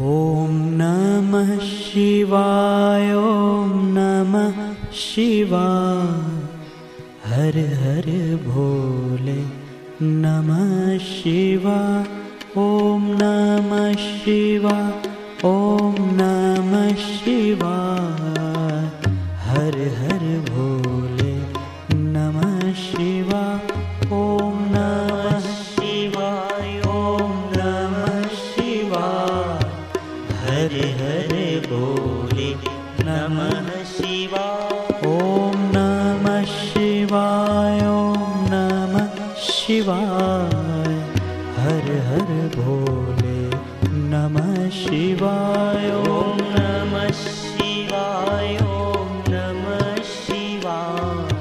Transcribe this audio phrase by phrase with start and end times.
[0.00, 4.60] ॐ नमः शिवाय ॐ नमः
[5.00, 6.06] शिवाय।
[7.32, 8.08] हर हर
[8.46, 9.36] भोले
[10.02, 12.06] नमः शिवाय
[12.62, 14.92] ॐ नमः शिवाय
[15.50, 18.01] ॐ नमः शिवाय
[42.62, 43.38] भोले
[44.12, 51.32] नमः शिवाय। ॐ नमः शिवाय ॐ नमः शिवाय।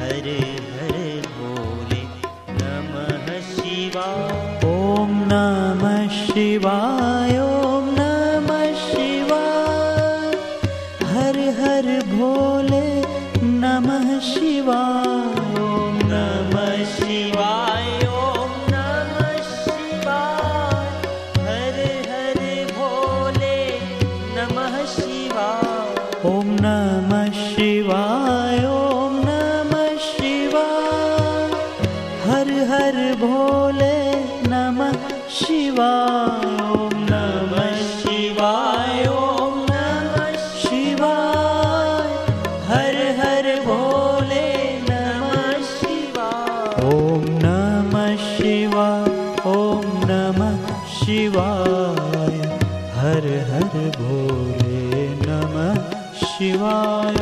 [0.00, 0.38] हरे
[0.76, 2.02] हरे भोले
[2.60, 10.36] नमः शिवाय। ॐ नमः शिवाय ॐ नमः शिवाय।
[11.12, 12.86] हर हर भोले
[13.62, 15.85] नमः शिवाय
[33.36, 33.96] भोले
[34.50, 34.94] नमः
[35.38, 42.00] शिवाय ॐ नमः शिवाय ॐ नमः शिवाय।
[42.68, 44.48] हर हर भोले
[44.88, 49.04] नमः शिवाय। ॐ नमः शिवाय
[49.52, 50.56] ॐ नमः
[50.96, 52.40] शिवाय।
[52.96, 55.76] हर हर भोले नमः
[56.24, 57.20] शिवाय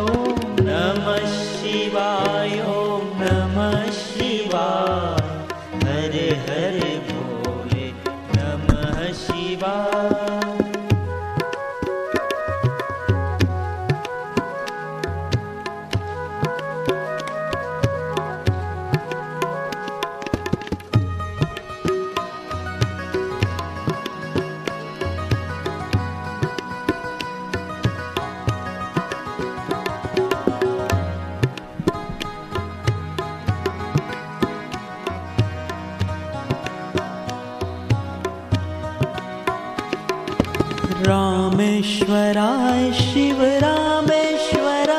[41.06, 44.98] रामेश्वराय शिव रामेश्वराय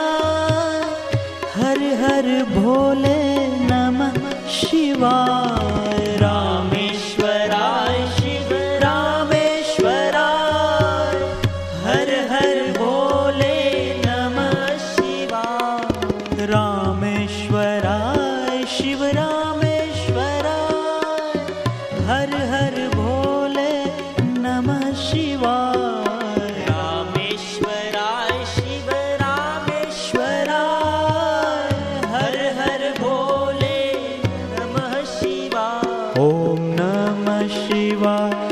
[1.55, 3.21] हर हर भोले
[3.69, 4.15] नमः
[4.49, 8.49] शिवाय। रामेश्वराय शिव
[8.83, 9.53] रामेश्वराय
[11.85, 13.57] हर हर भोले
[14.05, 14.55] नमः
[14.87, 17.64] शिवाय। रामेश्वराय
[38.05, 38.44] शिवाय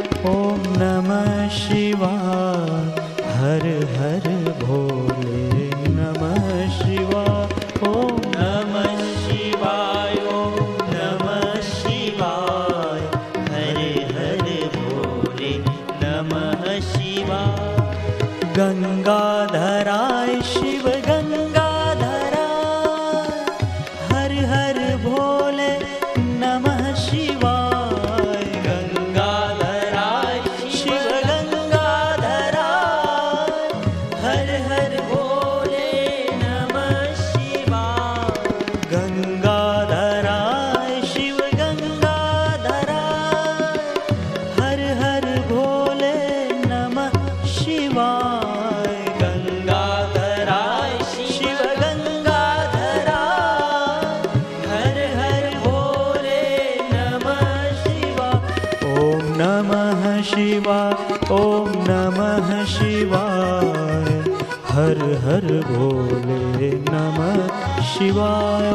[64.74, 68.72] हर हर भोले नमः शिवाय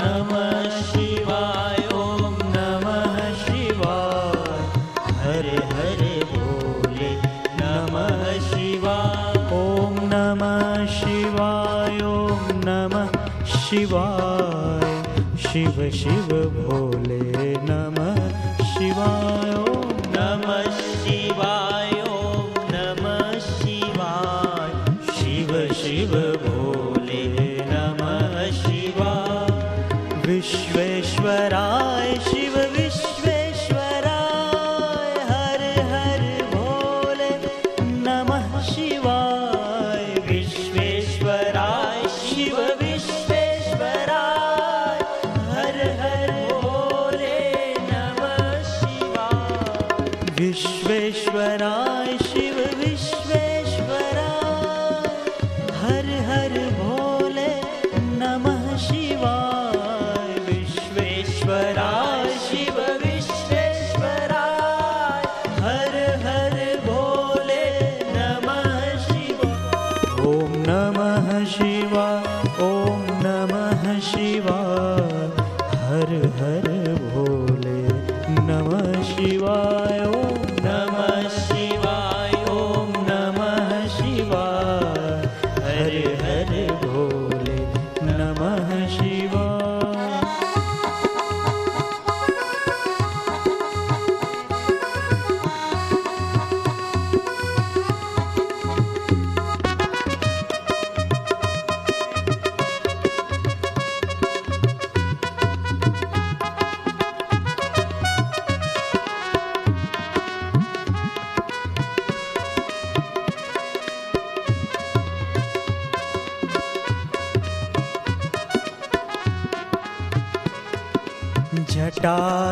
[0.00, 1.88] नमः शिवाय
[2.56, 4.60] नमः शिवाय।
[5.24, 7.10] हर हर भोले
[7.58, 12.00] नमः शिवाय। ॐ नमः शिवाय
[12.68, 13.12] नमः
[13.56, 14.88] शिवाय।
[15.46, 16.30] शिव शिव
[16.62, 18.16] भोले नमः
[18.74, 19.71] शिवाय
[58.72, 59.61] 星は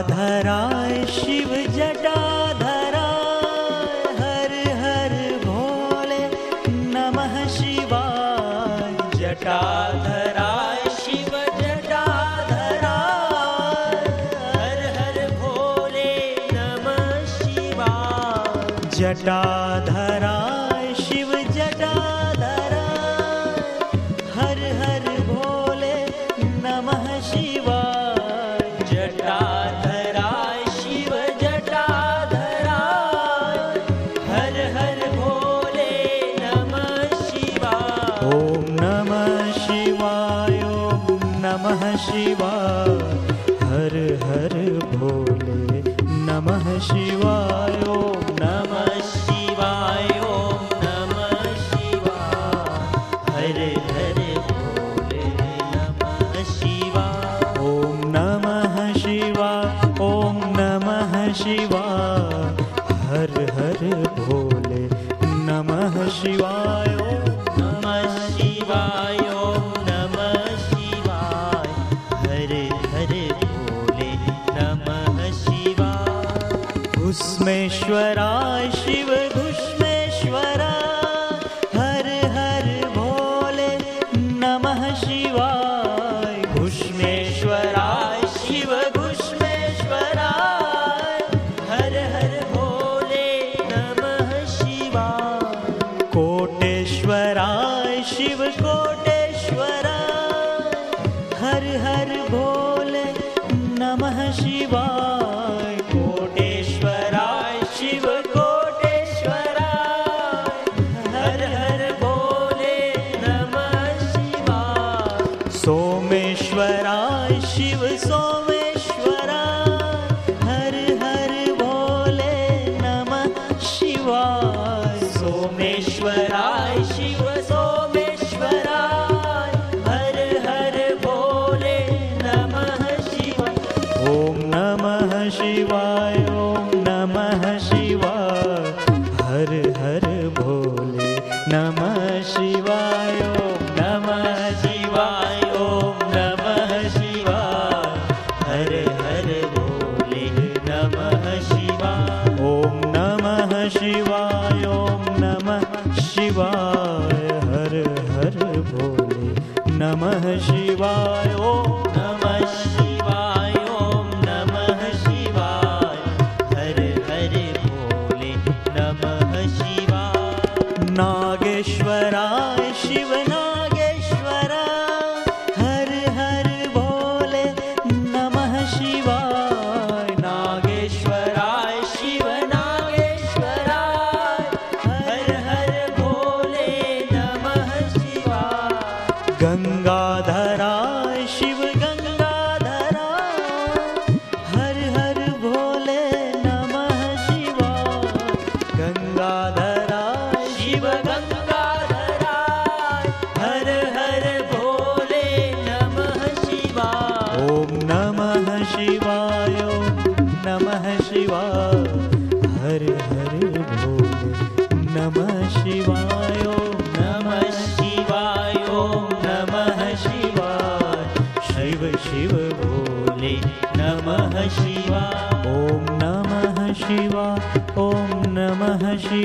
[0.08, 2.14] धराय शिव जटा
[2.60, 4.52] धराय हर
[4.82, 5.14] हर
[5.44, 6.22] भोले
[6.94, 9.60] नमः शिवाय जटा
[10.06, 11.30] धराय शिव
[11.60, 12.04] जटा
[12.50, 14.08] धराय
[14.56, 16.08] हर हर भोले
[16.52, 19.42] नमः शिवाय जटा
[19.90, 21.94] धराय शिव जटा
[43.62, 44.54] हर हर
[44.96, 45.82] भोले
[46.26, 47.89] नमः शिवाय।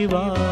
[0.05, 0.44] சிவா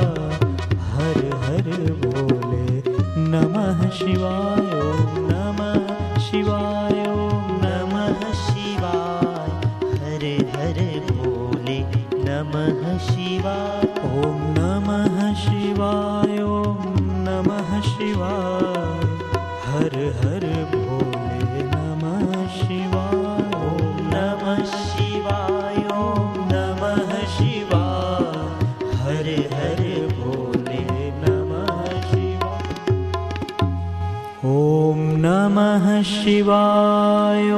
[35.73, 37.51] नमः शिवाय।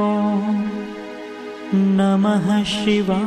[1.76, 3.18] नमः शििििवा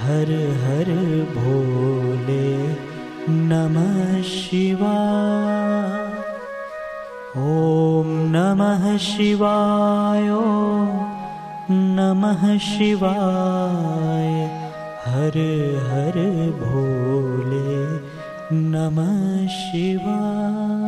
[0.00, 0.30] हर
[0.64, 0.88] हर
[1.36, 2.76] भोले।
[3.32, 4.96] नमः शिवा
[7.36, 10.28] ॐ नमः शिवाय।
[11.70, 14.44] नमः शिवाय।
[15.06, 15.38] हर
[15.90, 16.18] हर
[16.60, 18.00] भोले।
[18.56, 20.79] नमः शिवा